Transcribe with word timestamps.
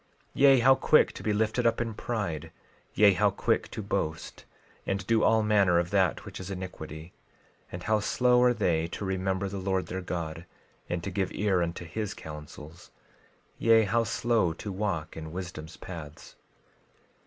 12:5 0.29 0.29
Yea, 0.33 0.59
how 0.61 0.73
quick 0.73 1.11
to 1.11 1.21
be 1.21 1.31
lifted 1.31 1.67
up 1.67 1.79
in 1.79 1.93
pride; 1.93 2.49
yea, 2.95 3.13
how 3.13 3.29
quick 3.29 3.69
to 3.69 3.83
boast, 3.83 4.45
and 4.87 5.05
do 5.05 5.21
all 5.21 5.43
manner 5.43 5.77
of 5.77 5.91
that 5.91 6.25
which 6.25 6.39
is 6.39 6.49
iniquity; 6.49 7.13
and 7.71 7.83
how 7.83 7.99
slow 7.99 8.41
are 8.41 8.51
they 8.51 8.87
to 8.87 9.05
remember 9.05 9.47
the 9.47 9.59
Lord 9.59 9.85
their 9.85 10.01
God, 10.01 10.45
and 10.89 11.03
to 11.03 11.11
give 11.11 11.31
ear 11.33 11.61
unto 11.61 11.85
his 11.85 12.15
counsels, 12.15 12.89
yea, 13.59 13.83
how 13.83 14.03
slow 14.03 14.53
to 14.53 14.71
walk 14.71 15.15
in 15.15 15.31
wisdom's 15.31 15.77
paths! 15.77 16.35